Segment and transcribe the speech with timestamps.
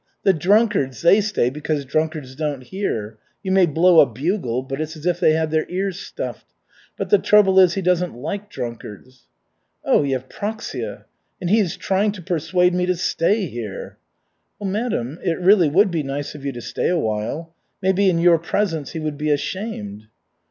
[0.23, 3.19] The drunkards they stay because drunkards don't hear.
[3.43, 6.47] You may blow a bugle, but it's as if they had their ears stuffed.
[6.97, 9.27] But the trouble is, he doesn't like drunkards."
[9.85, 11.03] "Oh, Yevpraksia,
[11.39, 13.97] and he is trying to persuade me to stay here."
[14.57, 17.53] "Well, madam, it really would be nice of you to stay a while.
[17.83, 20.07] Maybe in your presence he would be ashamed."